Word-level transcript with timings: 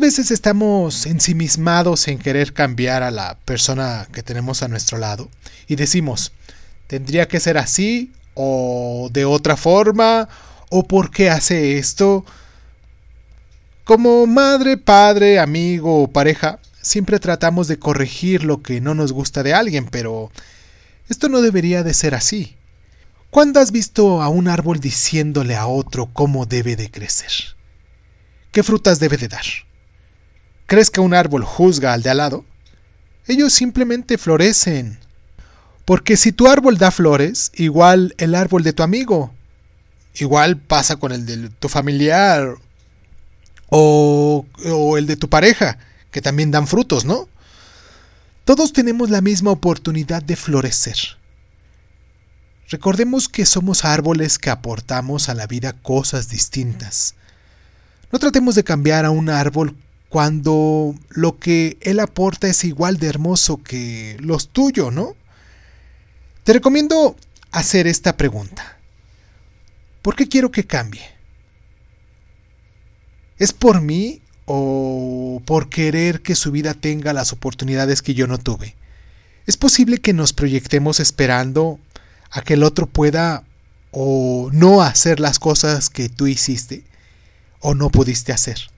veces 0.00 0.30
estamos 0.30 1.06
ensimismados 1.06 2.08
en 2.08 2.18
querer 2.18 2.52
cambiar 2.52 3.02
a 3.02 3.10
la 3.10 3.38
persona 3.44 4.08
que 4.12 4.22
tenemos 4.22 4.62
a 4.62 4.68
nuestro 4.68 4.98
lado 4.98 5.28
y 5.66 5.76
decimos, 5.76 6.32
tendría 6.86 7.28
que 7.28 7.40
ser 7.40 7.58
así 7.58 8.12
o 8.34 9.08
de 9.12 9.24
otra 9.24 9.56
forma 9.56 10.28
o 10.70 10.86
por 10.86 11.10
qué 11.10 11.30
hace 11.30 11.78
esto. 11.78 12.24
Como 13.84 14.26
madre, 14.26 14.76
padre, 14.76 15.38
amigo 15.38 16.02
o 16.02 16.08
pareja, 16.08 16.58
siempre 16.80 17.18
tratamos 17.18 17.68
de 17.68 17.78
corregir 17.78 18.44
lo 18.44 18.62
que 18.62 18.80
no 18.80 18.94
nos 18.94 19.12
gusta 19.12 19.42
de 19.42 19.54
alguien, 19.54 19.86
pero 19.86 20.30
esto 21.08 21.28
no 21.28 21.40
debería 21.40 21.82
de 21.82 21.94
ser 21.94 22.14
así. 22.14 22.56
¿Cuándo 23.30 23.60
has 23.60 23.72
visto 23.72 24.22
a 24.22 24.28
un 24.28 24.48
árbol 24.48 24.80
diciéndole 24.80 25.56
a 25.56 25.66
otro 25.66 26.06
cómo 26.12 26.46
debe 26.46 26.76
de 26.76 26.90
crecer? 26.90 27.32
¿Qué 28.52 28.62
frutas 28.62 28.98
debe 28.98 29.18
de 29.18 29.28
dar? 29.28 29.44
¿Crees 30.68 30.90
que 30.90 31.00
un 31.00 31.14
árbol 31.14 31.44
juzga 31.44 31.94
al 31.94 32.02
de 32.02 32.10
al 32.10 32.18
lado? 32.18 32.44
Ellos 33.26 33.54
simplemente 33.54 34.18
florecen. 34.18 34.98
Porque 35.86 36.18
si 36.18 36.30
tu 36.30 36.46
árbol 36.46 36.76
da 36.76 36.90
flores, 36.90 37.50
igual 37.54 38.14
el 38.18 38.34
árbol 38.34 38.62
de 38.62 38.74
tu 38.74 38.82
amigo, 38.82 39.32
igual 40.14 40.58
pasa 40.58 40.96
con 40.96 41.12
el 41.12 41.24
de 41.24 41.48
tu 41.48 41.70
familiar 41.70 42.56
o, 43.70 44.44
o 44.66 44.98
el 44.98 45.06
de 45.06 45.16
tu 45.16 45.30
pareja, 45.30 45.78
que 46.10 46.20
también 46.20 46.50
dan 46.50 46.66
frutos, 46.66 47.06
¿no? 47.06 47.30
Todos 48.44 48.74
tenemos 48.74 49.08
la 49.08 49.22
misma 49.22 49.52
oportunidad 49.52 50.22
de 50.22 50.36
florecer. 50.36 50.98
Recordemos 52.68 53.26
que 53.26 53.46
somos 53.46 53.86
árboles 53.86 54.38
que 54.38 54.50
aportamos 54.50 55.30
a 55.30 55.34
la 55.34 55.46
vida 55.46 55.72
cosas 55.72 56.28
distintas. 56.28 57.14
No 58.12 58.18
tratemos 58.18 58.54
de 58.54 58.64
cambiar 58.64 59.06
a 59.06 59.10
un 59.10 59.30
árbol 59.30 59.74
cuando 60.08 60.94
lo 61.10 61.38
que 61.38 61.76
él 61.80 62.00
aporta 62.00 62.48
es 62.48 62.64
igual 62.64 62.96
de 62.96 63.08
hermoso 63.08 63.62
que 63.62 64.16
los 64.20 64.48
tuyos, 64.48 64.92
¿no? 64.92 65.14
Te 66.44 66.54
recomiendo 66.54 67.16
hacer 67.50 67.86
esta 67.86 68.16
pregunta. 68.16 68.78
¿Por 70.02 70.16
qué 70.16 70.28
quiero 70.28 70.50
que 70.50 70.64
cambie? 70.64 71.02
¿Es 73.38 73.52
por 73.52 73.82
mí 73.82 74.22
o 74.46 75.42
por 75.44 75.68
querer 75.68 76.22
que 76.22 76.34
su 76.34 76.50
vida 76.50 76.72
tenga 76.72 77.12
las 77.12 77.32
oportunidades 77.32 78.00
que 78.00 78.14
yo 78.14 78.26
no 78.26 78.38
tuve? 78.38 78.74
Es 79.46 79.56
posible 79.56 79.98
que 79.98 80.14
nos 80.14 80.32
proyectemos 80.32 81.00
esperando 81.00 81.78
a 82.30 82.40
que 82.42 82.54
el 82.54 82.62
otro 82.62 82.86
pueda 82.86 83.44
o 83.90 84.50
no 84.52 84.82
hacer 84.82 85.20
las 85.20 85.38
cosas 85.38 85.90
que 85.90 86.08
tú 86.08 86.26
hiciste 86.26 86.84
o 87.60 87.74
no 87.74 87.90
pudiste 87.90 88.32
hacer. 88.32 88.70